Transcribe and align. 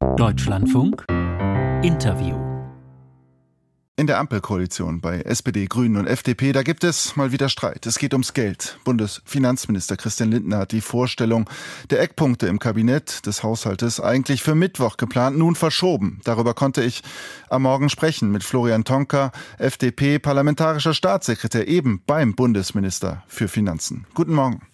Deutschlandfunk 0.00 1.04
Interview 1.82 2.36
in 3.96 4.06
der 4.06 4.20
Ampelkoalition 4.20 5.00
bei 5.00 5.22
SPD, 5.22 5.66
Grünen 5.66 5.96
und 5.96 6.06
FDP, 6.06 6.52
da 6.52 6.62
gibt 6.62 6.84
es 6.84 7.16
mal 7.16 7.32
wieder 7.32 7.48
Streit. 7.48 7.84
Es 7.84 7.98
geht 7.98 8.12
ums 8.12 8.32
Geld. 8.32 8.78
Bundesfinanzminister 8.84 9.96
Christian 9.96 10.30
Lindner 10.30 10.58
hat 10.58 10.70
die 10.70 10.82
Vorstellung 10.82 11.50
der 11.90 12.00
Eckpunkte 12.00 12.46
im 12.46 12.60
Kabinett 12.60 13.26
des 13.26 13.42
Haushaltes 13.42 14.00
eigentlich 14.00 14.44
für 14.44 14.54
Mittwoch 14.54 14.98
geplant, 14.98 15.36
nun 15.36 15.56
verschoben. 15.56 16.20
Darüber 16.22 16.54
konnte 16.54 16.84
ich 16.84 17.02
am 17.50 17.62
Morgen 17.62 17.88
sprechen 17.88 18.30
mit 18.30 18.44
Florian 18.44 18.84
Tonka, 18.84 19.32
FDP, 19.58 20.20
parlamentarischer 20.20 20.94
Staatssekretär 20.94 21.66
eben 21.66 22.00
beim 22.06 22.36
Bundesminister 22.36 23.24
für 23.26 23.48
Finanzen. 23.48 24.06
Guten 24.14 24.34
Morgen. 24.34 24.67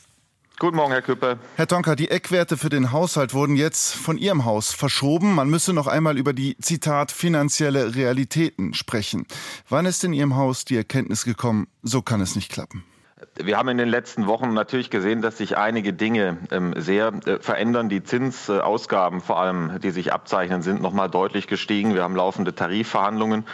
Guten 0.56 0.76
Morgen, 0.76 0.92
Herr 0.92 1.02
Küppe. 1.02 1.38
Herr 1.56 1.66
Tonka, 1.66 1.96
die 1.96 2.10
Eckwerte 2.10 2.56
für 2.56 2.68
den 2.68 2.92
Haushalt 2.92 3.34
wurden 3.34 3.56
jetzt 3.56 3.94
von 3.96 4.16
Ihrem 4.16 4.44
Haus 4.44 4.72
verschoben. 4.72 5.34
Man 5.34 5.50
müsse 5.50 5.72
noch 5.72 5.88
einmal 5.88 6.16
über 6.16 6.32
die, 6.32 6.56
Zitat, 6.58 7.10
finanzielle 7.10 7.96
Realitäten 7.96 8.72
sprechen. 8.72 9.26
Wann 9.68 9.84
ist 9.84 10.04
in 10.04 10.12
Ihrem 10.12 10.36
Haus 10.36 10.64
die 10.64 10.76
Erkenntnis 10.76 11.24
gekommen, 11.24 11.66
so 11.82 12.02
kann 12.02 12.20
es 12.20 12.36
nicht 12.36 12.52
klappen? 12.52 12.84
Wir 13.36 13.58
haben 13.58 13.68
in 13.68 13.78
den 13.78 13.88
letzten 13.88 14.28
Wochen 14.28 14.54
natürlich 14.54 14.90
gesehen, 14.90 15.20
dass 15.20 15.38
sich 15.38 15.58
einige 15.58 15.92
Dinge 15.92 16.38
ähm, 16.52 16.72
sehr 16.76 17.12
äh, 17.26 17.40
verändern. 17.40 17.88
Die 17.88 18.04
Zinsausgaben 18.04 19.20
vor 19.20 19.40
allem, 19.40 19.80
die 19.80 19.90
sich 19.90 20.12
abzeichnen, 20.12 20.62
sind 20.62 20.80
nochmal 20.80 21.10
deutlich 21.10 21.48
gestiegen. 21.48 21.94
Wir 21.94 22.04
haben 22.04 22.14
laufende 22.14 22.54
Tarifverhandlungen 22.54 23.44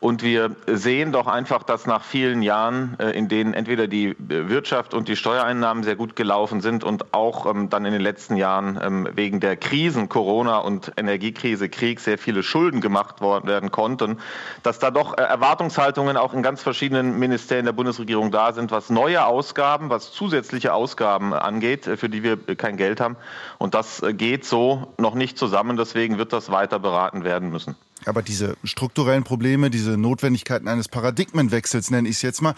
und 0.00 0.22
wir 0.22 0.56
sehen 0.66 1.12
doch 1.12 1.26
einfach, 1.26 1.62
dass 1.62 1.86
nach 1.86 2.02
vielen 2.02 2.40
Jahren, 2.40 2.96
äh, 2.98 3.10
in 3.10 3.28
denen 3.28 3.52
entweder 3.52 3.86
die 3.86 4.16
Wirtschaft 4.18 4.94
und 4.94 5.08
die 5.08 5.16
Steuereinnahmen 5.16 5.84
sehr 5.84 5.94
gut 5.94 6.16
gelaufen 6.16 6.62
sind 6.62 6.84
und 6.84 7.12
auch 7.12 7.44
ähm, 7.44 7.68
dann 7.68 7.84
in 7.84 7.92
den 7.92 8.00
letzten 8.00 8.36
Jahren 8.36 8.80
ähm, 8.82 9.08
wegen 9.12 9.40
der 9.40 9.58
Krisen, 9.58 10.08
Corona 10.08 10.56
und 10.56 10.92
Energiekrise, 10.96 11.68
Krieg, 11.68 12.00
sehr 12.00 12.16
viele 12.16 12.42
Schulden 12.42 12.80
gemacht 12.80 13.20
werden 13.20 13.70
konnten, 13.70 14.18
dass 14.62 14.78
da 14.78 14.90
doch 14.90 15.18
äh, 15.18 15.20
Erwartungshaltungen 15.20 16.16
auch 16.16 16.32
in 16.32 16.42
ganz 16.42 16.62
verschiedenen 16.62 17.18
Ministerien 17.18 17.66
der 17.66 17.74
Bundesregierung 17.74 18.30
da 18.30 18.54
sind, 18.54 18.70
was 18.70 18.88
neue 18.88 19.19
Ausgaben, 19.26 19.90
was 19.90 20.12
zusätzliche 20.12 20.72
Ausgaben 20.72 21.32
angeht, 21.34 21.86
äh, 21.86 21.96
für 21.96 22.08
die 22.08 22.22
wir 22.22 22.36
kein 22.56 22.76
Geld 22.76 23.00
haben. 23.00 23.16
Und 23.58 23.74
das 23.74 24.02
geht 24.12 24.44
so 24.44 24.92
noch 24.98 25.14
nicht 25.14 25.38
zusammen. 25.38 25.76
Deswegen 25.76 26.18
wird 26.18 26.32
das 26.32 26.50
weiter 26.50 26.78
beraten 26.78 27.24
werden 27.24 27.50
müssen. 27.50 27.76
Aber 28.06 28.22
diese 28.22 28.56
strukturellen 28.64 29.24
Probleme, 29.24 29.70
diese 29.70 29.98
Notwendigkeiten 29.98 30.68
eines 30.68 30.88
Paradigmenwechsels, 30.88 31.90
nenne 31.90 32.08
ich 32.08 32.16
es 32.16 32.22
jetzt 32.22 32.40
mal, 32.40 32.54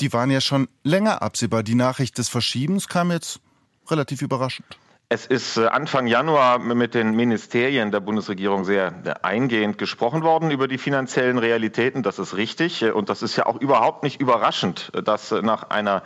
die 0.00 0.12
waren 0.12 0.30
ja 0.30 0.40
schon 0.40 0.68
länger 0.82 1.22
absehbar. 1.22 1.62
Die 1.62 1.74
Nachricht 1.74 2.18
des 2.18 2.28
Verschiebens 2.28 2.88
kam 2.88 3.10
jetzt 3.10 3.40
relativ 3.88 4.22
überraschend. 4.22 4.78
Es 5.14 5.26
ist 5.26 5.58
äh, 5.58 5.66
Anfang 5.66 6.06
Januar 6.06 6.58
mit 6.58 6.94
den 6.94 7.14
Ministerien 7.14 7.90
der 7.90 8.00
Bundesregierung 8.00 8.64
sehr 8.64 8.94
äh, 9.04 9.12
eingehend 9.20 9.76
gesprochen 9.76 10.22
worden 10.22 10.50
über 10.50 10.68
die 10.68 10.78
finanziellen 10.78 11.36
Realitäten. 11.36 12.02
Das 12.02 12.18
ist 12.18 12.34
richtig. 12.34 12.82
Und 12.82 13.10
das 13.10 13.20
ist 13.20 13.36
ja 13.36 13.44
auch 13.44 13.60
überhaupt 13.60 14.04
nicht 14.04 14.22
überraschend, 14.22 14.90
dass 15.04 15.30
nach 15.30 15.64
einer 15.64 16.02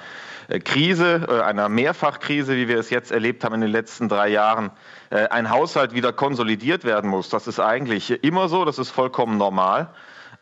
äh, 0.48 0.58
Krise, 0.58 1.44
einer 1.46 1.68
Mehrfachkrise, 1.68 2.56
wie 2.56 2.66
wir 2.66 2.80
es 2.80 2.90
jetzt 2.90 3.12
erlebt 3.12 3.44
haben 3.44 3.54
in 3.54 3.60
den 3.60 3.70
letzten 3.70 4.08
drei 4.08 4.26
Jahren, 4.26 4.72
ein 5.10 5.50
Haushalt 5.50 5.94
wieder 5.94 6.12
konsolidiert 6.12 6.82
werden 6.82 7.08
muss. 7.08 7.28
Das 7.28 7.46
ist 7.46 7.60
eigentlich 7.60 8.24
immer 8.24 8.48
so. 8.48 8.64
Das 8.64 8.80
ist 8.80 8.90
vollkommen 8.90 9.38
normal. 9.38 9.90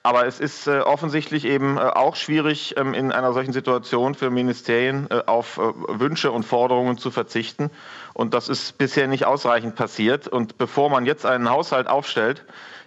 Aber 0.07 0.27
es 0.27 0.39
ist 0.39 0.67
äh, 0.67 0.81
offensichtlich 0.81 1.47
eben 1.47 1.79
äh, 1.79 1.81
auch 1.81 2.15
schwierig, 2.15 2.75
ähm, 2.77 2.93
in 2.93 3.11
einer 3.11 3.33
solchen 3.33 3.55
Situation 3.55 4.15
für 4.15 4.29
Ministerien 4.29 5.07
äh, 5.11 5.23
auf 5.25 5.57
Wünsche 5.57 6.31
und 6.31 6.43
Forderungen 6.43 6.99
zu 6.99 7.11
verzichten. 7.11 7.71
Und 8.15 8.33
das 8.33 8.49
ist 8.49 8.79
bisher 8.79 9.09
nicht 9.09 9.27
ausreichend 9.27 9.75
passiert. 9.75 10.29
Und 10.29 10.57
bevor 10.57 10.89
man 10.89 11.05
jetzt 11.05 11.27
einen 11.27 11.51
Haushalt 11.51 11.89
aufstellt, 11.89 12.45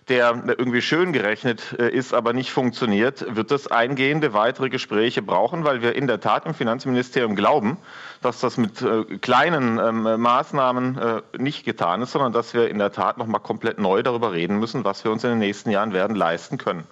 der 0.08 0.42
irgendwie 0.48 0.82
schön 0.82 1.12
gerechnet 1.12 1.74
ist, 1.74 2.14
aber 2.14 2.32
nicht 2.32 2.50
funktioniert, 2.50 3.36
wird 3.36 3.52
es 3.52 3.68
eingehende 3.70 4.32
weitere 4.32 4.70
Gespräche 4.70 5.22
brauchen, 5.22 5.66
weil 5.66 5.82
wir 5.82 5.98
in 5.98 6.08
der 6.08 6.22
Tat 6.22 6.46
im 6.46 6.54
Finanzministerium 6.54 7.36
glauben, 7.36 7.78
dass 8.22 8.40
das 8.40 8.56
mit 8.56 8.82
kleinen 9.22 9.78
ähm, 9.78 10.22
Maßnahmen 10.22 11.22
nicht 11.38 11.66
getan 11.66 12.02
ist, 12.02 12.14
sondern 12.14 12.32
dass 12.32 12.54
wir 12.54 12.70
in 12.70 12.78
der 12.78 12.94
Tat 12.94 13.18
nochmal 13.18 13.42
komplett 13.42 13.80
neu 13.80 14.02
darüber 14.02 14.32
reden 14.32 14.60
müssen, 14.60 14.86
was 14.86 15.04
wir 15.04 15.12
uns 15.12 15.26
in 15.26 15.32
den 15.32 15.40
nächsten 15.40 15.72
Jahren 15.72 15.92
werden 15.92 16.16
leisten 16.16 16.58
können. 16.58 16.86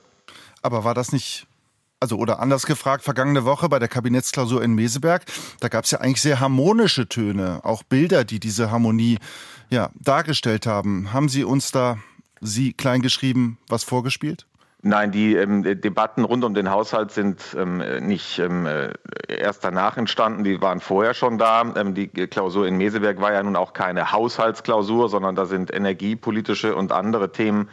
Aber 0.62 0.84
war 0.84 0.94
das 0.94 1.14
nicht 1.14 1.48
also 2.00 2.18
oder 2.18 2.40
anders 2.40 2.66
gefragt, 2.66 3.04
vergangene 3.04 3.46
Woche 3.46 3.70
bei 3.70 3.80
der 3.80 3.88
Kabinettsklausur 3.88 4.64
in 4.64 4.74
Meseberg, 4.74 5.26
da 5.60 5.68
gab 5.68 5.86
es 5.86 5.92
ja 5.92 6.00
eigentlich 6.00 6.22
sehr 6.22 6.40
harmonische 6.40 7.08
Töne, 7.08 7.62
auch 7.64 7.84
Bilder, 7.84 8.24
die 8.24 8.40
diese 8.40 8.72
Harmonie 8.72 9.18
ja, 9.70 9.90
dargestellt 9.96 10.68
haben. 10.68 11.14
Haben 11.14 11.30
Sie 11.30 11.44
uns 11.44 11.72
da, 11.72 11.98
Sie 12.42 12.74
kleingeschrieben, 12.74 13.58
was 13.68 13.84
vorgespielt? 13.84 14.46
Nein, 14.88 15.12
die 15.12 15.36
ähm, 15.36 15.64
Debatten 15.64 16.24
rund 16.26 16.44
um 16.44 16.54
den 16.54 16.70
Haushalt 16.70 17.10
sind 17.10 17.42
ähm, 17.58 17.82
nicht 18.06 18.38
ähm, 18.38 18.68
äh, 18.68 18.94
erst 19.28 19.64
danach 19.64 19.98
entstanden, 19.98 20.44
die 20.44 20.62
waren 20.62 20.80
vorher 20.80 21.16
schon 21.16 21.40
da. 21.40 21.64
Ähm, 21.76 21.96
die 21.96 22.08
Klausur 22.08 22.68
in 22.68 22.78
Meseberg 22.78 23.20
war 23.20 23.34
ja 23.34 23.42
nun 23.42 23.56
auch 23.56 23.74
keine 23.74 24.12
Haushaltsklausur, 24.12 25.10
sondern 25.10 25.36
da 25.36 25.48
sind 25.48 25.74
energiepolitische 25.74 26.76
und 26.76 26.92
andere 26.92 27.32
Themen 27.32 27.68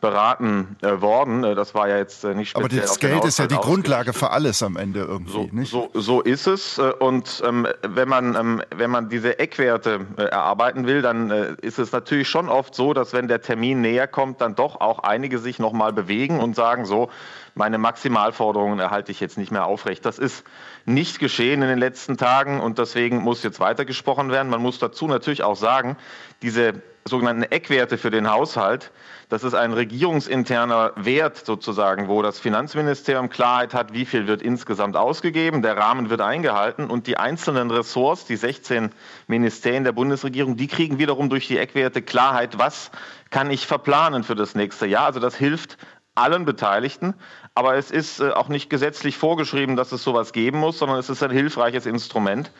beraten 0.00 0.76
äh, 0.82 1.00
worden. 1.00 1.44
Äh, 1.44 1.54
das 1.54 1.74
war 1.74 1.88
ja 1.88 1.96
jetzt 1.96 2.24
äh, 2.24 2.34
nicht 2.34 2.50
speziell. 2.50 2.80
Aber 2.80 2.80
das 2.80 2.98
Geld 2.98 3.24
ist 3.24 3.38
ja 3.38 3.46
die 3.46 3.56
Grundlage 3.56 4.12
für 4.12 4.30
alles 4.30 4.62
am 4.62 4.76
Ende 4.76 5.00
irgendwie, 5.00 5.32
so, 5.32 5.48
nicht? 5.52 5.70
So, 5.70 5.90
so 5.94 6.20
ist 6.20 6.46
es. 6.46 6.78
Äh, 6.78 6.92
und 6.98 7.42
ähm, 7.46 7.66
wenn, 7.82 8.08
man, 8.08 8.34
ähm, 8.34 8.62
wenn 8.74 8.90
man 8.90 9.08
diese 9.08 9.38
Eckwerte 9.38 10.00
äh, 10.16 10.22
erarbeiten 10.22 10.86
will, 10.86 11.02
dann 11.02 11.30
ist 11.30 11.78
es 11.78 11.92
natürlich 11.92 12.28
schon 12.28 12.48
oft 12.48 12.74
so, 12.74 12.92
dass 12.92 13.12
wenn 13.12 13.28
der 13.28 13.40
Termin 13.40 13.80
näher 13.80 14.06
kommt, 14.06 14.40
dann 14.40 14.54
doch 14.54 14.80
auch 14.80 15.00
einige 15.00 15.38
sich 15.38 15.58
nochmal 15.58 15.92
bewegen 15.92 16.40
und 16.40 16.55
sagen 16.56 16.84
so, 16.84 17.10
meine 17.54 17.78
Maximalforderungen 17.78 18.78
erhalte 18.78 19.12
ich 19.12 19.20
jetzt 19.20 19.38
nicht 19.38 19.50
mehr 19.50 19.64
aufrecht. 19.64 20.04
Das 20.04 20.18
ist 20.18 20.44
nicht 20.84 21.18
geschehen 21.18 21.62
in 21.62 21.68
den 21.68 21.78
letzten 21.78 22.16
Tagen 22.16 22.60
und 22.60 22.78
deswegen 22.78 23.18
muss 23.18 23.42
jetzt 23.42 23.60
weitergesprochen 23.60 24.30
werden. 24.30 24.50
Man 24.50 24.60
muss 24.60 24.78
dazu 24.78 25.06
natürlich 25.06 25.42
auch 25.42 25.56
sagen, 25.56 25.96
diese 26.42 26.82
sogenannten 27.08 27.44
Eckwerte 27.44 27.98
für 27.98 28.10
den 28.10 28.30
Haushalt, 28.30 28.90
das 29.28 29.42
ist 29.42 29.54
ein 29.54 29.72
regierungsinterner 29.72 30.92
Wert 30.96 31.44
sozusagen, 31.44 32.08
wo 32.08 32.22
das 32.22 32.38
Finanzministerium 32.38 33.28
Klarheit 33.28 33.74
hat, 33.74 33.92
wie 33.92 34.04
viel 34.04 34.26
wird 34.26 34.42
insgesamt 34.42 34.96
ausgegeben, 34.96 35.62
der 35.62 35.76
Rahmen 35.76 36.10
wird 36.10 36.20
eingehalten 36.20 36.90
und 36.90 37.06
die 37.06 37.16
einzelnen 37.16 37.70
Ressorts, 37.70 38.24
die 38.26 38.36
16 38.36 38.90
Ministerien 39.26 39.84
der 39.84 39.92
Bundesregierung, 39.92 40.56
die 40.56 40.68
kriegen 40.68 40.98
wiederum 40.98 41.28
durch 41.28 41.48
die 41.48 41.58
Eckwerte 41.58 42.02
Klarheit, 42.02 42.58
was 42.58 42.90
kann 43.30 43.50
ich 43.50 43.66
verplanen 43.66 44.22
für 44.22 44.36
das 44.36 44.54
nächste 44.54 44.86
Jahr. 44.86 45.06
Also 45.06 45.20
das 45.20 45.34
hilft 45.34 45.78
allen 46.16 46.44
Beteiligten. 46.44 47.14
Aber 47.54 47.76
es 47.76 47.90
ist 47.90 48.20
äh, 48.20 48.30
auch 48.30 48.48
nicht 48.48 48.70
gesetzlich 48.70 49.16
vorgeschrieben, 49.16 49.76
dass 49.76 49.92
es 49.92 50.02
sowas 50.02 50.32
geben 50.32 50.58
muss, 50.58 50.78
sondern 50.78 50.98
es 50.98 51.08
ist 51.08 51.22
ein 51.22 51.30
hilfreiches 51.30 51.86
Instrument. 51.86 52.50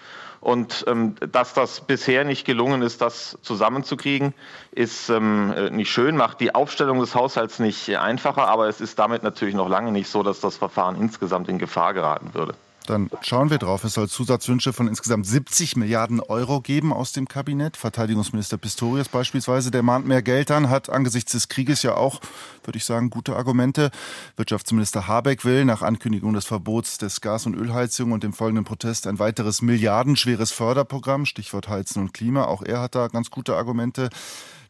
Und 0.40 0.84
ähm, 0.86 1.14
dass 1.32 1.54
das 1.54 1.80
bisher 1.80 2.24
nicht 2.24 2.44
gelungen 2.44 2.82
ist, 2.82 3.00
das 3.00 3.38
zusammenzukriegen, 3.42 4.34
ist 4.70 5.08
ähm, 5.08 5.52
äh, 5.56 5.70
nicht 5.70 5.90
schön, 5.90 6.16
macht 6.16 6.40
die 6.40 6.54
Aufstellung 6.54 7.00
des 7.00 7.14
Haushalts 7.14 7.58
nicht 7.58 7.96
einfacher, 7.96 8.46
aber 8.46 8.68
es 8.68 8.80
ist 8.80 8.98
damit 8.98 9.22
natürlich 9.22 9.54
noch 9.54 9.68
lange 9.68 9.92
nicht 9.92 10.08
so, 10.08 10.22
dass 10.22 10.40
das 10.40 10.56
Verfahren 10.56 10.96
insgesamt 10.96 11.48
in 11.48 11.58
Gefahr 11.58 11.94
geraten 11.94 12.34
würde. 12.34 12.54
Dann 12.86 13.10
schauen 13.20 13.50
wir 13.50 13.58
drauf. 13.58 13.84
Es 13.84 13.94
soll 13.94 14.08
Zusatzwünsche 14.08 14.72
von 14.72 14.88
insgesamt 14.88 15.26
70 15.26 15.76
Milliarden 15.76 16.20
Euro 16.20 16.60
geben 16.60 16.92
aus 16.92 17.12
dem 17.12 17.26
Kabinett. 17.28 17.76
Verteidigungsminister 17.76 18.58
Pistorius 18.58 19.08
beispielsweise, 19.08 19.70
der 19.70 19.82
mahnt 19.82 20.06
mehr 20.06 20.22
Geld 20.22 20.50
an, 20.50 20.70
hat 20.70 20.88
angesichts 20.88 21.32
des 21.32 21.48
Krieges 21.48 21.82
ja 21.82 21.96
auch, 21.96 22.20
würde 22.64 22.78
ich 22.78 22.84
sagen, 22.84 23.10
gute 23.10 23.36
Argumente. 23.36 23.90
Wirtschaftsminister 24.36 25.06
Habeck 25.08 25.44
will 25.44 25.64
nach 25.64 25.82
Ankündigung 25.82 26.32
des 26.32 26.46
Verbots 26.46 26.98
des 26.98 27.20
Gas- 27.20 27.46
und 27.46 27.54
Ölheizung 27.54 28.12
und 28.12 28.22
dem 28.22 28.32
folgenden 28.32 28.64
Protest 28.64 29.06
ein 29.06 29.18
weiteres 29.18 29.62
milliardenschweres 29.62 30.52
Förderprogramm, 30.52 31.26
Stichwort 31.26 31.68
Heizen 31.68 32.00
und 32.00 32.14
Klima. 32.14 32.44
Auch 32.44 32.62
er 32.62 32.80
hat 32.80 32.94
da 32.94 33.08
ganz 33.08 33.30
gute 33.30 33.56
Argumente. 33.56 34.10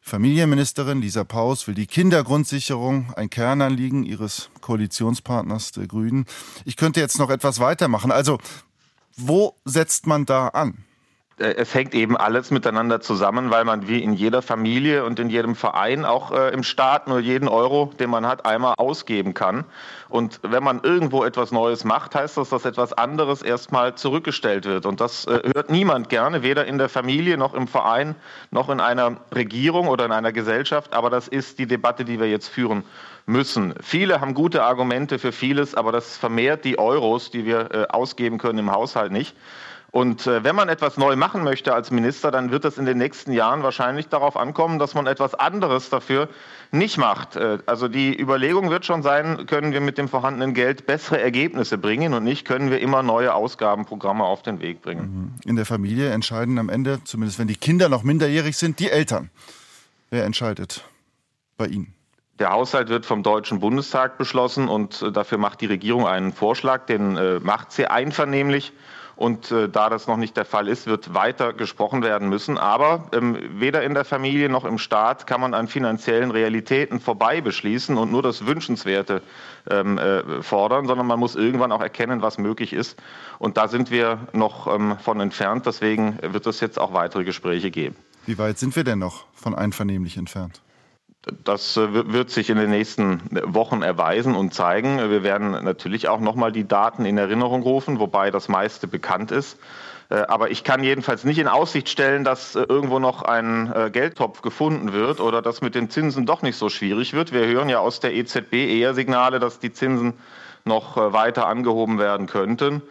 Familienministerin 0.08 1.00
Lisa 1.00 1.24
Paus 1.24 1.66
will 1.66 1.74
die 1.74 1.88
Kindergrundsicherung, 1.88 3.12
ein 3.16 3.28
Kernanliegen 3.28 4.04
ihres 4.04 4.50
Koalitionspartners 4.60 5.72
der 5.72 5.88
Grünen. 5.88 6.26
Ich 6.64 6.76
könnte 6.76 7.00
jetzt 7.00 7.18
noch 7.18 7.28
etwas 7.28 7.58
weitermachen. 7.58 8.12
Also, 8.12 8.38
wo 9.16 9.56
setzt 9.64 10.06
man 10.06 10.24
da 10.24 10.46
an? 10.46 10.84
Äh, 11.38 11.54
es 11.56 11.74
hängt 11.74 11.94
eben 11.94 12.16
alles 12.16 12.50
miteinander 12.50 13.00
zusammen, 13.00 13.50
weil 13.50 13.64
man 13.64 13.88
wie 13.88 14.02
in 14.02 14.12
jeder 14.12 14.42
Familie 14.42 15.04
und 15.04 15.18
in 15.18 15.28
jedem 15.28 15.54
Verein 15.54 16.04
auch 16.04 16.32
äh, 16.32 16.50
im 16.50 16.62
Staat 16.62 17.08
nur 17.08 17.18
jeden 17.18 17.48
Euro, 17.48 17.92
den 17.98 18.10
man 18.10 18.26
hat, 18.26 18.46
einmal 18.46 18.74
ausgeben 18.78 19.34
kann. 19.34 19.64
Und 20.08 20.40
wenn 20.42 20.62
man 20.62 20.80
irgendwo 20.82 21.24
etwas 21.24 21.52
Neues 21.52 21.84
macht, 21.84 22.14
heißt 22.14 22.36
das, 22.36 22.50
dass 22.50 22.64
etwas 22.64 22.92
anderes 22.92 23.42
erstmal 23.42 23.94
zurückgestellt 23.96 24.64
wird. 24.64 24.86
Und 24.86 25.00
das 25.00 25.26
äh, 25.26 25.50
hört 25.54 25.70
niemand 25.70 26.08
gerne, 26.08 26.42
weder 26.42 26.66
in 26.66 26.78
der 26.78 26.88
Familie 26.88 27.36
noch 27.36 27.54
im 27.54 27.68
Verein 27.68 28.14
noch 28.50 28.70
in 28.70 28.80
einer 28.80 29.16
Regierung 29.34 29.88
oder 29.88 30.06
in 30.06 30.12
einer 30.12 30.32
Gesellschaft. 30.32 30.94
Aber 30.94 31.10
das 31.10 31.28
ist 31.28 31.58
die 31.58 31.66
Debatte, 31.66 32.04
die 32.04 32.18
wir 32.18 32.28
jetzt 32.28 32.48
führen 32.48 32.84
müssen. 33.26 33.74
Viele 33.82 34.20
haben 34.20 34.34
gute 34.34 34.62
Argumente 34.62 35.18
für 35.18 35.32
vieles, 35.32 35.74
aber 35.74 35.92
das 35.92 36.16
vermehrt 36.16 36.64
die 36.64 36.78
Euros, 36.78 37.30
die 37.30 37.44
wir 37.44 37.70
äh, 37.72 37.86
ausgeben 37.88 38.38
können 38.38 38.60
im 38.60 38.70
Haushalt 38.70 39.12
nicht. 39.12 39.36
Und 39.96 40.26
äh, 40.26 40.44
wenn 40.44 40.54
man 40.54 40.68
etwas 40.68 40.98
neu 40.98 41.16
machen 41.16 41.42
möchte 41.42 41.72
als 41.72 41.90
Minister, 41.90 42.30
dann 42.30 42.50
wird 42.50 42.66
es 42.66 42.76
in 42.76 42.84
den 42.84 42.98
nächsten 42.98 43.32
Jahren 43.32 43.62
wahrscheinlich 43.62 44.08
darauf 44.08 44.36
ankommen, 44.36 44.78
dass 44.78 44.92
man 44.92 45.06
etwas 45.06 45.34
anderes 45.34 45.88
dafür 45.88 46.28
nicht 46.70 46.98
macht. 46.98 47.36
Äh, 47.36 47.60
also 47.64 47.88
die 47.88 48.14
Überlegung 48.14 48.68
wird 48.68 48.84
schon 48.84 49.02
sein, 49.02 49.46
können 49.46 49.72
wir 49.72 49.80
mit 49.80 49.96
dem 49.96 50.08
vorhandenen 50.10 50.52
Geld 50.52 50.86
bessere 50.86 51.18
Ergebnisse 51.18 51.78
bringen 51.78 52.12
und 52.12 52.24
nicht 52.24 52.46
können 52.46 52.70
wir 52.70 52.78
immer 52.80 53.02
neue 53.02 53.32
Ausgabenprogramme 53.32 54.22
auf 54.22 54.42
den 54.42 54.60
Weg 54.60 54.82
bringen. 54.82 55.34
In 55.46 55.56
der 55.56 55.64
Familie 55.64 56.10
entscheiden 56.10 56.58
am 56.58 56.68
Ende, 56.68 57.02
zumindest 57.04 57.38
wenn 57.38 57.48
die 57.48 57.56
Kinder 57.56 57.88
noch 57.88 58.02
minderjährig 58.02 58.58
sind, 58.58 58.80
die 58.80 58.90
Eltern. 58.90 59.30
Wer 60.10 60.26
entscheidet 60.26 60.84
bei 61.56 61.68
Ihnen? 61.68 61.94
Der 62.38 62.50
Haushalt 62.50 62.90
wird 62.90 63.06
vom 63.06 63.22
Deutschen 63.22 63.60
Bundestag 63.60 64.18
beschlossen 64.18 64.68
und 64.68 65.00
äh, 65.00 65.10
dafür 65.10 65.38
macht 65.38 65.62
die 65.62 65.66
Regierung 65.66 66.06
einen 66.06 66.34
Vorschlag, 66.34 66.84
den 66.84 67.16
äh, 67.16 67.40
macht 67.40 67.72
sie 67.72 67.86
einvernehmlich. 67.86 68.74
Und 69.16 69.50
äh, 69.50 69.68
da 69.68 69.88
das 69.88 70.06
noch 70.06 70.18
nicht 70.18 70.36
der 70.36 70.44
Fall 70.44 70.68
ist, 70.68 70.86
wird 70.86 71.14
weiter 71.14 71.54
gesprochen 71.54 72.02
werden 72.02 72.28
müssen. 72.28 72.58
Aber 72.58 73.08
ähm, 73.12 73.38
weder 73.58 73.82
in 73.82 73.94
der 73.94 74.04
Familie 74.04 74.50
noch 74.50 74.66
im 74.66 74.76
Staat 74.76 75.26
kann 75.26 75.40
man 75.40 75.54
an 75.54 75.68
finanziellen 75.68 76.30
Realitäten 76.30 77.00
vorbei 77.00 77.40
beschließen 77.40 77.96
und 77.96 78.12
nur 78.12 78.22
das 78.22 78.46
Wünschenswerte 78.46 79.22
ähm, 79.70 79.96
äh, 79.96 80.42
fordern, 80.42 80.86
sondern 80.86 81.06
man 81.06 81.18
muss 81.18 81.34
irgendwann 81.34 81.72
auch 81.72 81.80
erkennen, 81.80 82.20
was 82.20 82.36
möglich 82.36 82.74
ist. 82.74 83.00
Und 83.38 83.56
da 83.56 83.68
sind 83.68 83.90
wir 83.90 84.18
noch 84.34 84.66
ähm, 84.66 84.98
von 84.98 85.18
entfernt. 85.20 85.64
Deswegen 85.64 86.18
wird 86.20 86.46
es 86.46 86.60
jetzt 86.60 86.78
auch 86.78 86.92
weitere 86.92 87.24
Gespräche 87.24 87.70
geben. 87.70 87.96
Wie 88.26 88.36
weit 88.36 88.58
sind 88.58 88.76
wir 88.76 88.84
denn 88.84 88.98
noch 88.98 89.24
von 89.32 89.54
einvernehmlich 89.54 90.18
entfernt? 90.18 90.60
Das 91.42 91.76
äh, 91.76 92.12
wird 92.12 92.30
sich 92.30 92.50
in 92.50 92.56
den 92.56 92.70
nächsten 92.70 93.20
Wochen 93.52 93.82
erweisen 93.82 94.36
und 94.36 94.54
zeigen. 94.54 94.98
Wir 95.10 95.24
werden 95.24 95.50
natürlich 95.64 96.08
auch 96.08 96.20
nochmal 96.20 96.52
die 96.52 96.68
Daten 96.68 97.04
in 97.04 97.18
Erinnerung 97.18 97.62
rufen, 97.62 97.98
wobei 97.98 98.30
das 98.30 98.48
meiste 98.48 98.86
bekannt 98.86 99.32
ist. 99.32 99.58
Äh, 100.08 100.18
aber 100.28 100.52
ich 100.52 100.62
kann 100.62 100.84
jedenfalls 100.84 101.24
nicht 101.24 101.38
in 101.38 101.48
Aussicht 101.48 101.88
stellen, 101.88 102.22
dass 102.22 102.54
äh, 102.54 102.62
irgendwo 102.68 103.00
noch 103.00 103.22
ein 103.22 103.74
Geldtopf 103.92 104.40
gefunden 104.40 104.92
wird 104.92 105.18
oder 105.20 105.42
dass 105.42 105.62
mit 105.62 105.74
den 105.74 105.90
Zinsen 105.90 106.26
doch 106.26 106.42
nicht 106.42 106.56
so 106.56 106.68
schwierig 106.68 107.12
wird. 107.12 107.32
Wir 107.32 107.44
hören 107.46 107.68
ja 107.68 107.80
aus 107.80 107.98
der 107.98 108.14
EZB 108.14 108.52
eher 108.52 108.94
Signale, 108.94 109.40
dass 109.40 109.58
die 109.58 109.72
Zinsen 109.72 110.14
noch 110.64 110.96
weiter 110.96 111.46
angehoben 111.48 111.98
werden 111.98 112.26
könnten. 112.26 112.82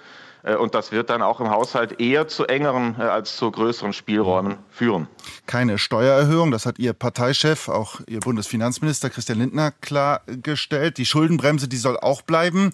Äh, 0.45 0.55
und 0.55 0.75
das 0.75 0.91
wird 0.91 1.09
dann 1.09 1.21
auch 1.21 1.41
im 1.41 1.49
Haushalt 1.49 1.99
eher 1.99 2.27
zu 2.27 2.45
engeren 2.45 2.95
äh, 2.99 3.03
als 3.03 3.35
zu 3.35 3.49
größeren 3.51 3.93
Spielräumen 3.93 4.57
führen. 4.69 5.07
Keine 5.47 5.77
Steuererhöhung, 5.77 6.51
das 6.51 6.65
hat 6.65 6.79
Ihr 6.79 6.93
Parteichef, 6.93 7.67
auch 7.67 7.99
Ihr 8.07 8.19
Bundesfinanzminister 8.19 9.09
Christian 9.09 9.39
Lindner 9.39 9.71
klargestellt. 9.71 10.97
Die 10.97 11.05
Schuldenbremse, 11.05 11.67
die 11.67 11.77
soll 11.77 11.97
auch 11.97 12.21
bleiben. 12.21 12.71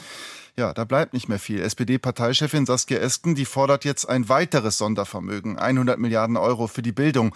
Ja, 0.58 0.74
da 0.74 0.84
bleibt 0.84 1.14
nicht 1.14 1.30
mehr 1.30 1.40
viel. 1.40 1.62
SPD-Parteichefin 1.62 2.66
Saskia 2.66 3.00
Esken, 3.00 3.36
die 3.36 3.46
fordert 3.46 3.86
jetzt 3.86 4.06
ein 4.10 4.28
weiteres 4.28 4.78
Sondervermögen, 4.78 5.58
100 5.58 5.98
Milliarden 5.98 6.36
Euro 6.36 6.68
für 6.68 6.82
die 6.82 6.92
Bildung. 6.92 7.34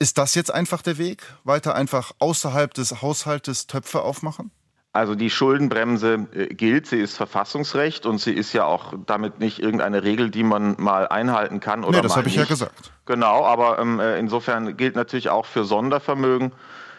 Ist 0.00 0.18
das 0.18 0.34
jetzt 0.34 0.52
einfach 0.52 0.82
der 0.82 0.98
Weg? 0.98 1.22
Weiter 1.44 1.74
einfach 1.76 2.12
außerhalb 2.18 2.74
des 2.74 3.00
Haushaltes 3.02 3.68
Töpfe 3.68 4.02
aufmachen? 4.02 4.50
Also 4.96 5.14
die 5.14 5.28
Schuldenbremse 5.28 6.26
äh, 6.32 6.46
gilt, 6.46 6.86
sie 6.86 6.96
ist 6.96 7.18
Verfassungsrecht 7.18 8.06
und 8.06 8.18
sie 8.18 8.32
ist 8.32 8.54
ja 8.54 8.64
auch 8.64 8.94
damit 9.04 9.40
nicht 9.40 9.58
irgendeine 9.58 10.02
Regel, 10.02 10.30
die 10.30 10.42
man 10.42 10.74
mal 10.78 11.06
einhalten 11.06 11.60
kann 11.60 11.84
oder 11.84 11.98
nee, 11.98 12.02
das 12.02 12.16
habe 12.16 12.28
ich 12.28 12.36
ja 12.36 12.44
gesagt. 12.44 12.92
Genau, 13.04 13.44
aber 13.44 13.78
ähm, 13.78 14.00
äh, 14.00 14.18
insofern 14.18 14.78
gilt 14.78 14.96
natürlich 14.96 15.28
auch 15.28 15.44
für 15.44 15.64
Sondervermögen. 15.64 16.52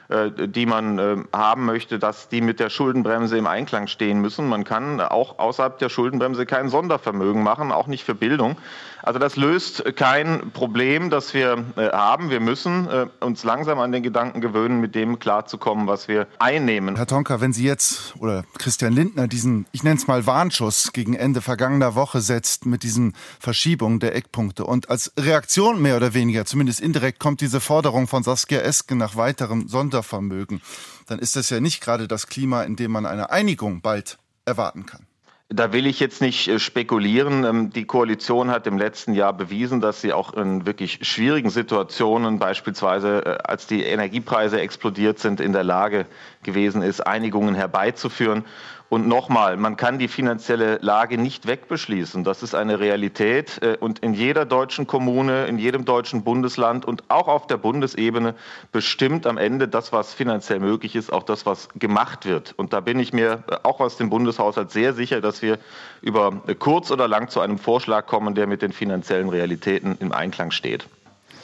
Äh, 0.09 0.47
die 0.47 0.65
man 0.65 0.99
äh, 0.99 1.17
haben 1.33 1.65
möchte, 1.65 1.99
dass 1.99 2.29
die 2.29 2.39
mit 2.39 2.61
der 2.61 2.69
Schuldenbremse 2.69 3.37
im 3.37 3.45
Einklang 3.45 3.87
stehen 3.87 4.21
müssen. 4.21 4.47
Man 4.47 4.63
kann 4.63 5.01
auch 5.01 5.37
außerhalb 5.37 5.77
der 5.79 5.89
Schuldenbremse 5.89 6.45
kein 6.45 6.69
Sondervermögen 6.69 7.43
machen, 7.43 7.73
auch 7.73 7.87
nicht 7.87 8.05
für 8.05 8.15
Bildung. 8.15 8.55
Also 9.03 9.19
das 9.19 9.35
löst 9.35 9.83
kein 9.97 10.51
Problem, 10.51 11.09
das 11.09 11.33
wir 11.33 11.65
äh, 11.75 11.89
haben. 11.89 12.29
Wir 12.29 12.39
müssen 12.39 12.87
uns 13.19 13.43
langsam 13.43 13.79
an 13.79 13.91
den 13.91 14.01
Gedanken 14.01 14.39
gewöhnen, 14.39 14.79
mit 14.79 14.95
dem 14.95 15.19
klarzukommen, 15.19 15.87
was 15.87 16.07
wir 16.07 16.27
einnehmen. 16.39 16.95
Herr 16.95 17.07
Tonka, 17.07 17.41
wenn 17.41 17.51
Sie 17.51 17.65
jetzt 17.65 18.15
oder 18.19 18.43
Christian 18.57 18.93
Lindner 18.93 19.27
diesen, 19.27 19.65
ich 19.71 19.83
nenne 19.83 19.97
es 19.97 20.07
mal 20.07 20.25
Warnschuss 20.25 20.93
gegen 20.93 21.15
Ende 21.15 21.41
vergangener 21.41 21.95
Woche 21.95 22.21
setzt 22.21 22.65
mit 22.65 22.83
diesen 22.83 23.13
Verschiebungen 23.39 23.99
der 23.99 24.15
Eckpunkte 24.15 24.65
und 24.65 24.89
als 24.89 25.11
Reaktion 25.17 25.81
mehr 25.81 25.97
oder 25.97 26.13
weniger, 26.13 26.45
zumindest 26.45 26.79
indirekt, 26.79 27.19
kommt 27.19 27.41
diese 27.41 27.59
Forderung 27.59 28.07
von 28.07 28.23
Saskia 28.23 28.59
Esken 28.59 28.97
nach 28.97 29.15
weiterem 29.15 29.67
Sondervermögen 29.67 29.96
Sondervermögen, 29.97 30.61
dann 31.07 31.19
ist 31.19 31.35
das 31.35 31.49
ja 31.49 31.59
nicht 31.59 31.81
gerade 31.81 32.07
das 32.07 32.27
Klima, 32.27 32.63
in 32.63 32.75
dem 32.75 32.91
man 32.91 33.05
eine 33.05 33.29
Einigung 33.29 33.81
bald 33.81 34.17
erwarten 34.45 34.85
kann. 34.85 35.06
Da 35.49 35.71
will 35.71 35.87
ich 35.87 36.01
jetzt 36.01 36.21
nicht 36.21 36.49
äh, 36.49 36.59
spekulieren. 36.59 37.45
Ähm, 37.45 37.69
die 37.69 37.85
Koalition 37.85 38.51
hat 38.51 38.67
im 38.67 38.77
letzten 38.77 39.13
Jahr 39.13 39.31
bewiesen, 39.31 39.79
dass 39.79 40.01
sie 40.01 40.11
auch 40.11 40.33
in 40.33 40.65
wirklich 40.65 40.99
schwierigen 41.03 41.49
Situationen, 41.49 42.37
beispielsweise 42.37 43.25
äh, 43.25 43.37
als 43.45 43.65
die 43.65 43.83
Energiepreise 43.83 44.59
explodiert 44.59 45.19
sind, 45.19 45.39
in 45.39 45.53
der 45.53 45.63
Lage 45.63 46.05
gewesen 46.43 46.81
ist, 46.81 46.99
Einigungen 46.99 47.55
herbeizuführen. 47.55 48.43
Und 48.89 49.05
nochmal, 49.05 49.57
man 49.57 49.75
kann 49.75 49.99
die 49.99 50.07
finanzielle 50.07 50.77
Lage 50.81 51.17
nicht 51.17 51.45
wegbeschließen. 51.45 52.23
Das 52.23 52.41
ist 52.41 52.55
eine 52.55 52.79
Realität. 52.79 53.61
Äh, 53.61 53.77
und 53.79 53.99
in 53.99 54.13
jeder 54.13 54.45
deutschen 54.45 54.87
Kommune, 54.87 55.45
in 55.47 55.57
jedem 55.57 55.83
deutschen 55.83 56.23
Bundesland 56.23 56.85
und 56.85 57.03
auch 57.09 57.27
auf 57.27 57.47
der 57.47 57.57
Bundesebene 57.57 58.33
bestimmt 58.71 59.27
am 59.27 59.37
Ende 59.37 59.67
das, 59.67 59.91
was 59.91 60.13
finanziell 60.13 60.59
möglich 60.59 60.95
ist, 60.95 61.11
auch 61.11 61.23
das, 61.23 61.45
was 61.45 61.67
gemacht 61.75 62.25
wird. 62.25 62.53
Und 62.55 62.71
da 62.71 62.79
bin 62.79 62.99
ich 62.99 63.11
mir 63.11 63.43
auch 63.63 63.81
aus 63.81 63.97
dem 63.97 64.09
Bundeshaushalt 64.09 64.71
sehr 64.71 64.93
sicher, 64.93 65.19
dass 65.19 65.36
wir 65.41 65.59
über 66.01 66.31
kurz 66.59 66.91
oder 66.91 67.07
lang 67.07 67.29
zu 67.29 67.39
einem 67.39 67.57
Vorschlag 67.57 68.05
kommen, 68.05 68.35
der 68.35 68.47
mit 68.47 68.61
den 68.61 68.71
finanziellen 68.71 69.29
Realitäten 69.29 69.97
im 69.99 70.11
Einklang 70.11 70.51
steht. 70.51 70.87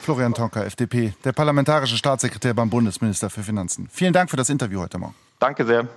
Florian 0.01 0.33
Tonka, 0.33 0.63
FDP, 0.63 1.13
der 1.23 1.31
parlamentarische 1.31 1.95
Staatssekretär 1.95 2.53
beim 2.53 2.69
Bundesminister 2.69 3.29
für 3.29 3.41
Finanzen. 3.41 3.87
Vielen 3.91 4.11
Dank 4.11 4.29
für 4.29 4.37
das 4.37 4.49
Interview 4.49 4.81
heute 4.81 4.97
Morgen. 4.97 5.15
Danke 5.39 5.65
sehr. 5.65 5.87